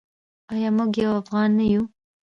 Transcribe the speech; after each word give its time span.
آیا 0.53 0.69
موږ 0.77 0.91
یو 1.03 1.11
افغان 1.21 1.49
نه 1.59 1.65
یو؟ 1.71 1.83